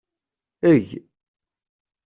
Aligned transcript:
Eg. 0.71 0.87